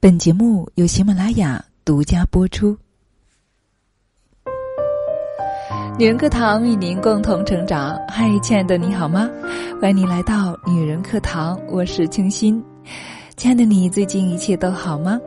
[0.00, 2.78] 本节目由喜马拉雅独家播出。
[5.98, 7.98] 女人课堂与您共同成长。
[8.06, 9.28] 嗨，亲爱的，你好吗？
[9.80, 12.62] 欢迎你来到女人课堂，我是清新。
[13.36, 15.18] 亲爱的，你最近一切都好吗？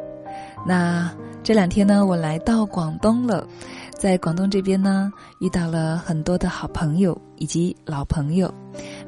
[0.65, 1.13] 那
[1.43, 3.45] 这两天呢，我来到广东了，
[3.99, 5.11] 在广东这边呢，
[5.41, 8.49] 遇到了很多的好朋友以及老朋友。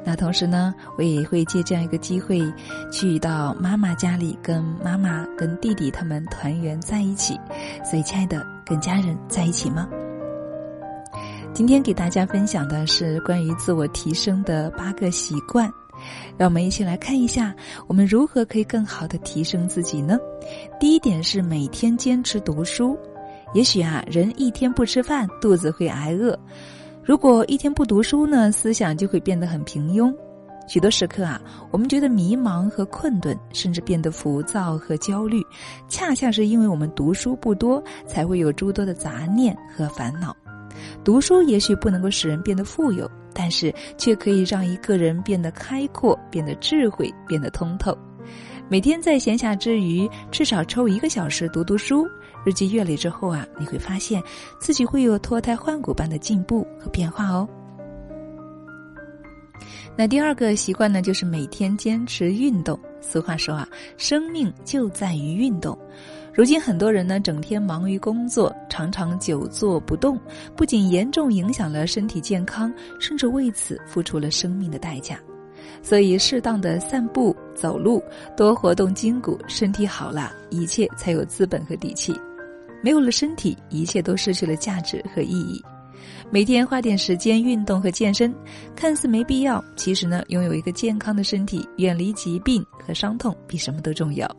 [0.05, 2.41] 那同时呢，我也会借这样一个机会，
[2.91, 7.39] 去到妈妈家里，跟妈妈、跟弟弟他们团圆在一起。
[7.83, 9.87] 所以，亲爱的，跟家人在一起吗？
[11.53, 15.71] 今天给大家分享的是关于自我提升的八个习惯，
[16.37, 17.55] 让我们一起来看一下，
[17.87, 20.17] 我们如何可以更好的提升自己呢？
[20.79, 22.97] 第一点是每天坚持读书。
[23.53, 26.35] 也许啊，人一天不吃饭，肚子会挨饿；
[27.05, 30.13] 如果一天不读书呢，思想就会变得很平庸。
[30.69, 35.43] 许多时刻啊，我们觉得迷茫和困顿，甚至变得浮躁和焦虑，
[35.89, 40.33] 恰恰是因为我们读书不多，才会有诸多的杂念和烦恼。
[41.03, 47.93] 读书也许不能够使人变得富有，但是却可以让一个人变得开阔、变得智慧、变得通透。
[48.69, 52.07] 每天在闲暇之余，至少抽一个小时读读书，
[52.45, 54.21] 日积月累之后啊，你会发现
[54.59, 57.47] 自己会有脱胎换骨般的进步和变化哦。
[59.95, 62.79] 那第二个习惯呢，就是每天坚持运动。
[62.99, 65.77] 俗话说啊，生命就在于运动。
[66.33, 70.19] 如今很多人呢，整天忙于工作，常常久坐不动，
[70.55, 75.19] 不仅严重影响了身体健康，甚至为此付出了生命的代价。
[75.83, 78.03] 所以，适当的散步、走路，
[78.35, 82.13] 多活动筋骨，身体好了，一切才有资本和底气。
[82.83, 85.63] 没有了身体，一切都失去了价值和意义。
[86.29, 88.33] 每天花点时间运动和健身，
[88.75, 94.29] 看似没必要，其实呢，拥有一个健康的身体，远离疾病和伤痛，比什么都重要。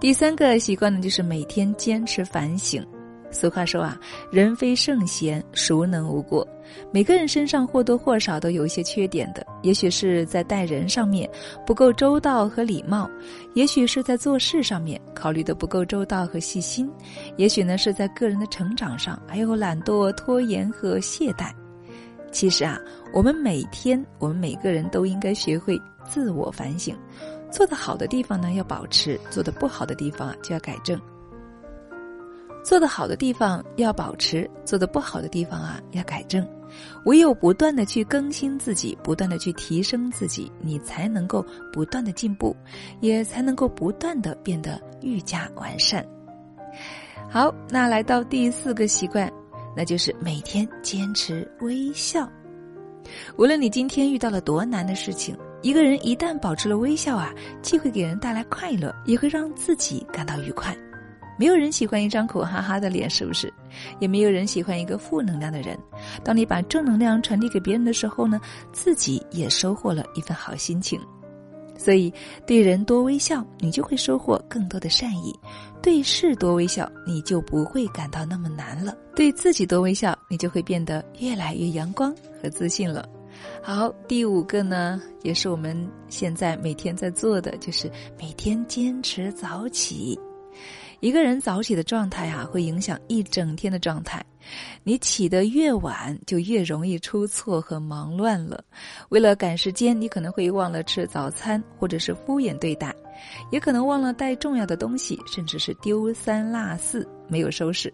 [0.00, 2.84] 第三个习惯呢，就是每天坚持反省。
[3.32, 3.98] 俗话说啊，
[4.30, 6.46] 人非圣贤，孰能无过？
[6.92, 11.28] 每个人身上或多或少都有一些缺点的，也许是在待人上面
[11.66, 13.10] 不够周到和礼貌，
[13.54, 16.88] 也许是在做事上面考虑的不够周到和细心，
[17.36, 21.50] 也许呢是在个人的成长上还有懒惰、拖延和懈怠。
[22.30, 22.78] 其实啊，
[23.12, 26.96] 我们每天，我们每个人都应该学会自我反省。
[27.50, 30.98] 做的好的地方呢，要保持；做的不好的地方啊，就要改正。
[32.62, 36.46] 做的好的地方要保持，做的不好的地方啊，要改正。
[37.04, 42.56] 唯有不断的去更新自己，不断的去提升自己，你才能够不断的进步，
[43.00, 46.06] 也才能够不断的变得愈加完善。
[47.28, 49.30] 好，那来到第四个习惯，
[49.76, 52.26] 那就是每天坚持微笑。
[53.36, 55.36] 无论你今天遇到了多难的事情。
[55.60, 60.76] 一个人一旦保持了微笑啊，既会给人带来快乐，也会让自己感到愉快。
[61.42, 63.52] 没有人喜欢一张苦哈哈的脸，是不是？
[63.98, 65.76] 也没有人喜欢一个负能量的人。
[66.22, 68.40] 当你把正能量传递给别人的时候呢，
[68.72, 71.00] 自己也收获了一份好心情。
[71.76, 72.14] 所以，
[72.46, 75.32] 对人多微笑，你就会收获更多的善意；
[75.82, 83.08] 对事多微笑，你就不会感到那么难了；对自己多微笑，你就会变得越来越阳光和自信了。
[83.60, 85.76] 好，第五个呢，也是我们
[86.06, 90.16] 现在每天在做的，就是每天坚持早起。
[91.02, 94.24] 一个人早起的状态啊，会影响一整天的状态。
[94.84, 98.62] 你起得越晚，就越容易出错和忙乱了。
[99.08, 102.94] 为了赶时间，你可能会忘了吃早餐，或者是敷衍对待，
[103.50, 107.92] 也可能忘了带重要的东西，甚至是丢三落四，没有收拾。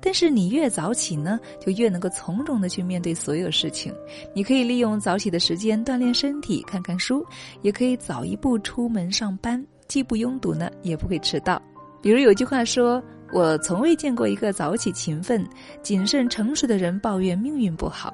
[0.00, 3.94] 但是你越早起呢，就越能够从容的去面对所有事情。
[4.34, 7.22] 你可以利用早起的时间锻炼身体、看看书，
[7.60, 11.60] 也可以早一步出门上班，既不拥堵呢，也不会迟到。
[12.02, 13.02] 比如有句话说
[13.32, 15.46] ：“我从未见过一个早起、勤奋、
[15.82, 18.12] 谨慎、诚实的人抱怨命运不好。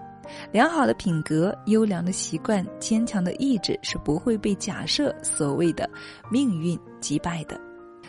[0.50, 5.88] 良好的品格、优良的习惯、坚强的意志是不会被假设所谓的
[6.30, 7.60] 命运击败的。”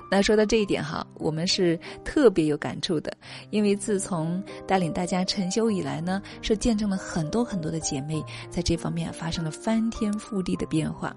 [0.10, 3.12] 那说到这一点哈，我们是特别有感触的，
[3.50, 11.14] 因为自从带领大家晨修以来呢，是见证了很多很多的姐妹在这方面发生了翻天覆地的变化。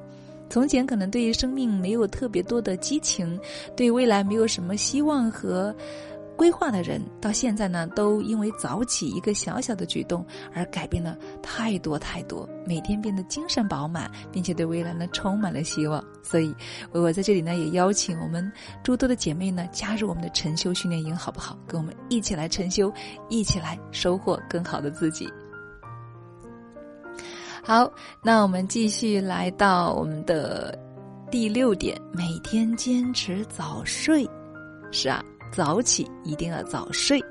[0.50, 3.40] 从前可能对于生命没有特别多的激情，
[3.74, 5.74] 对未来没有什么希望和。
[6.36, 10.24] 规划的人到现在呢，都因为早起一个小小的举动
[10.54, 16.02] 而改变了太多太多，每天变得精神饱满，并且对未来呢充满了希望。
[16.22, 16.54] 所以，
[16.92, 18.50] 我在这里呢也邀请我们
[18.82, 21.58] 诸多的姐妹呢加入我们的晨修训练营，好不好？
[21.66, 22.90] 跟我们一起来晨修，
[23.28, 25.28] 一起来收获更好的自己。
[27.62, 27.90] 好，
[28.22, 30.76] 那我们继续来到我们的
[31.30, 34.28] 第六点，每天坚持早睡。
[34.90, 35.22] 是啊，
[35.52, 37.22] 早起一定要早睡。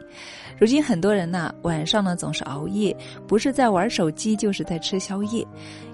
[0.60, 2.96] 如今很多人呢，晚上呢总是熬夜，
[3.28, 5.46] 不是在玩手机，就是在吃宵夜，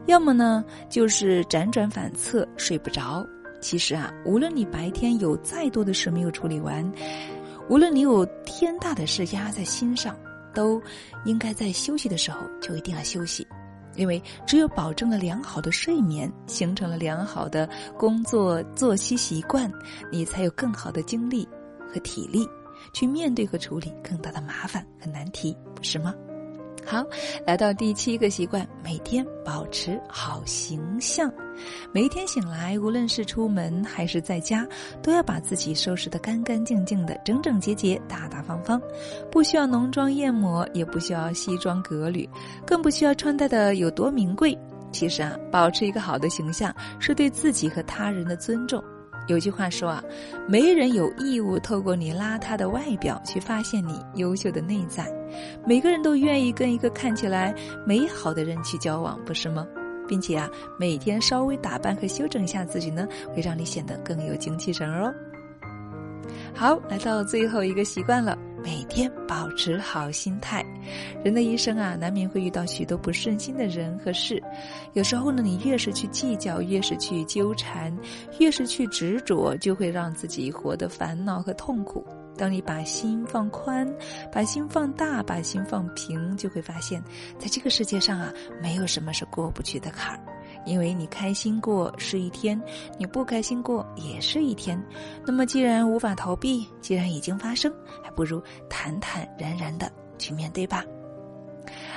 [0.05, 2.77] 要么呢就是辗转反侧睡。
[2.77, 3.25] 不着。
[3.61, 6.91] 其实啊，无论你白天有再多的事没有处理完，
[7.69, 10.15] 无论你有天大的事压在心上，
[10.53, 10.79] 都
[11.23, 13.47] 应该在休息的时候就一定要休息。
[13.95, 19.71] 因为只有保证了良好的睡眠，形成了良好的工作作息习惯，
[20.11, 21.47] 你才有更好的精力
[21.93, 22.47] 和体力
[22.93, 26.13] 去面对和处理更大的麻烦和难题，不是吗？
[26.85, 27.03] 好，
[27.47, 31.31] 来到第七个习惯，每天保持好形象。
[31.91, 34.67] 每一天醒来，无论是出门还是在家，
[35.01, 38.79] 都要把自己收拾得干干净净的、整整洁洁、大大方方。
[39.31, 42.29] 不需要浓妆艳抹，也不需要西装革履，
[42.67, 44.55] 更不需要穿戴的有多名贵。
[44.91, 48.83] 其实啊，保持一个好的形象，是对自己和他人的尊重。
[49.27, 50.03] 有句话说啊，
[50.47, 55.11] 没人有义务透过你邋遢的外表去发现你优秀的内在。
[55.65, 57.53] 每个人都愿意跟一个看起来
[57.85, 59.65] 美好的人去交往，不是吗？
[60.07, 60.47] 并且啊，
[60.79, 65.11] 每天稍微打扮和修整一下自己呢，会让你显得更有精气神哦。
[66.53, 68.37] 好，来到最后一个习惯了。
[68.63, 70.65] 每天保持好心态，
[71.23, 74.41] 人的一生啊，难免会遇到许多不顺心的人和事。
[74.93, 77.95] 有时候呢，你越是去计较，越是去纠缠，
[78.39, 82.05] 越是去执着，就会让自己活得烦恼和痛苦。
[82.37, 83.87] 当你把心放宽，
[84.31, 87.01] 把心放大，把心放平，就会发现，
[87.39, 90.19] 在这个世界上啊，没有什么是过不去的坎儿。
[90.65, 92.59] 因为你开心过是一天，
[92.97, 94.81] 你不开心过也是一天。
[95.23, 97.71] 那么既然无法逃避，既然已经发生，
[98.03, 100.83] 还不如坦坦然然的去面对吧。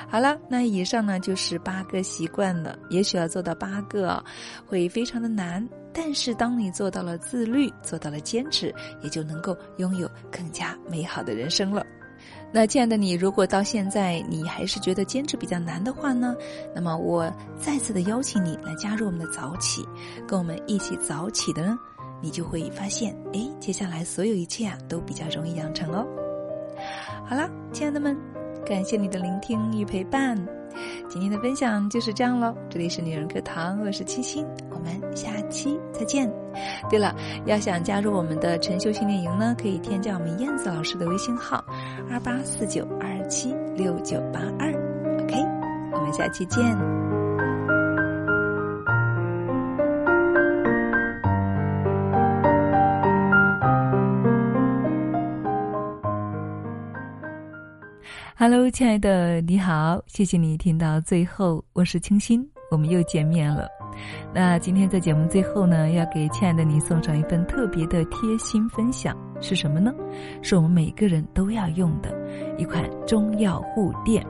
[0.08, 2.78] 好了，那以上呢就是八个习惯了。
[2.88, 4.24] 也许要做到八个，
[4.66, 5.66] 会非常的难。
[5.92, 11.84] 但是当你做到了自律，做到了坚持，也就能够拥有更加美好的人生了。
[12.50, 16.34] 那亲爱的你，如果到现在你还是觉得坚持比较难的话呢？
[16.74, 19.86] 那么我再次的邀请你来加入我们的早起，
[20.26, 21.78] 跟我们一起早起的呢，
[22.22, 26.06] 你就会发现，哎，接下来所有一切啊都比较容易养成哦。
[27.24, 28.16] 好了，亲爱的们，
[28.64, 30.36] 感谢你的聆听与陪伴。
[31.08, 32.54] 今天的分享就是这样喽。
[32.70, 36.30] 这里是女人课堂，我是七星，我们下期再见。
[36.88, 37.14] 对了，
[37.46, 41.64] 要想加入我们的晨修训练营呢，可以添加我们燕子老师的微信号：
[42.10, 44.70] 二八四九二七六九八二。
[45.22, 45.34] OK，
[45.92, 47.17] 我们下期见。
[58.40, 63.66] Hello，亲爱的，你好，谢谢你听到最后，我是清新，我们又见面了。
[64.32, 69.92] 那今天在节目最后呢，要给亲爱的你送上一份特别的贴心分享，是什么呢？
[70.40, 72.14] 是我们每个人都要用的
[72.56, 74.24] 一款中药护垫。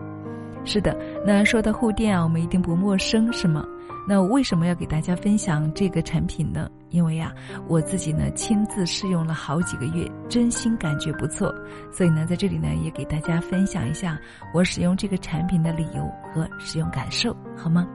[0.64, 3.62] 是的，那说到护垫啊，我们一定不陌生，是吗？
[4.08, 6.70] 那我为什么要给大家分享这个产品呢？
[6.88, 7.30] 因为呀，
[7.68, 11.54] 我自己呢亲自试用了好几个月，真心感觉不错，
[11.92, 14.18] 所以呢，在这里呢也给大家分享一下
[14.54, 17.86] 我使用这个产品的理由和使用感受，好吗？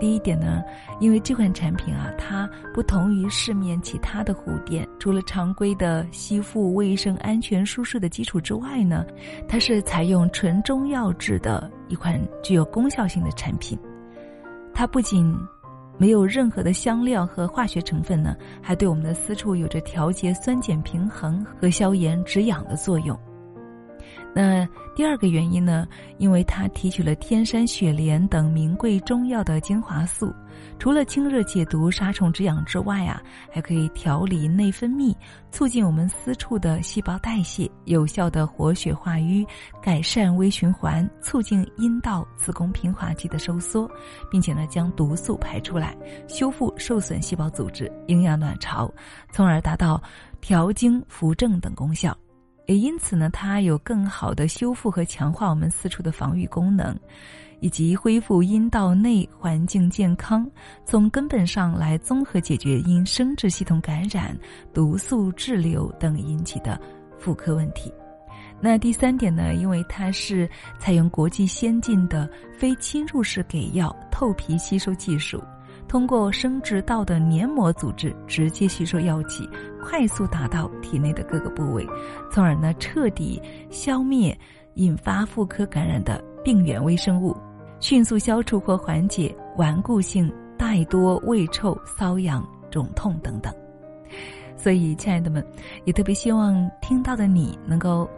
[0.00, 0.62] 第一点呢，
[1.00, 9.04] 因为这款产品啊，它不同于市面其他的护垫，除了常规的吸附、卫生、安全、舒适的基础之外呢，
[9.46, 13.78] 它是采用纯中药制的一款具有功效性的产品，
[14.72, 15.36] 它不仅
[15.98, 23.18] 没有任何的香料和化学成分呢，还对我们的私处有着调节酸碱平衡和消炎止痒的作用。
[24.34, 25.86] 那第二个原因呢，
[26.18, 30.32] 因为它提取了天山雪莲等名贵中药的精华素，
[30.78, 33.20] 除了清热解毒、杀虫止痒之外啊，
[33.50, 35.14] 还可以调理内分泌，
[35.50, 39.44] 促进我们私处的细胞代谢，有效的活血化瘀，
[39.82, 43.90] 改善微循环，促进阴道、子宫平滑肌的收缩，
[44.30, 45.96] 并且呢，将毒素排出来，
[46.28, 48.92] 修复受损细胞组织，营养卵巢，
[49.32, 50.00] 从而达到
[50.40, 52.16] 调经扶正等功效。
[52.68, 56.94] 也因此呢，它有更好的修复和强化我们私处的防御功能，
[57.60, 60.46] 以及恢复阴道内环境健康，
[60.84, 64.38] 从根本上来综合解决因生殖系统感染、
[64.74, 66.78] 毒素滞留等引起的
[67.18, 67.90] 妇科问题。
[68.60, 70.46] 那第三点呢，因为它是
[70.78, 75.42] 采用国际先进的非侵入式给药透皮吸收技术。
[75.88, 79.48] 通过生殖道的黏膜组织直接吸收药剂，
[79.82, 81.86] 快速达到体内的各个部位，
[82.30, 83.40] 从而呢彻底
[83.70, 84.38] 消灭
[84.74, 87.34] 引发妇科感染的病原微生物，
[87.80, 93.52] 迅速消除或缓解顽固性带多、胃臭、瘙痒、肿痛等等。
[94.56, 95.42] 所以，亲爱的们，
[95.84, 98.08] 也特别希望听到的你能够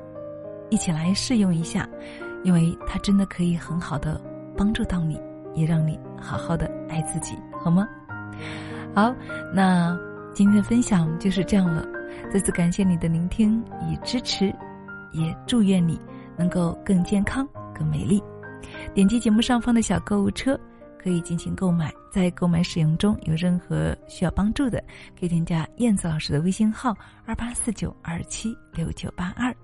[0.70, 1.88] 一起来试用一下，
[2.42, 4.20] 因为它真的可以很好的
[4.56, 5.20] 帮助到你，
[5.54, 7.88] 也让你好好的爱自己，好吗？
[8.95, 9.14] 好，
[9.55, 9.99] 那
[10.35, 11.87] 今天的分享就是这样了。
[12.33, 14.47] 再次感谢你的聆听与支持，
[15.12, 16.00] 也祝愿你
[16.37, 18.23] 能够更健康、更美丽。
[18.95, 20.59] 点击节目上方的小购物车，
[20.99, 21.93] 可以进行购买。
[22.12, 24.83] 在购买使用中有任何需要帮助的，
[25.19, 26.93] 可以添加燕子老师的微信号
[27.25, 29.55] 二八四九二七六九八二。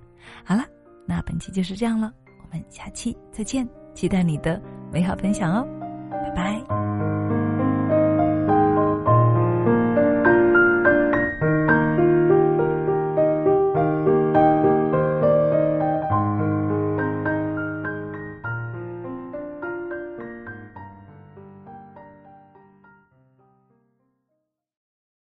[0.45, 0.65] 好了，
[1.05, 2.13] 那本期就是这样了，
[2.43, 4.63] 我们下期再见，期待你的
[4.93, 5.67] 美好分享哦，
[6.11, 7.46] 拜拜。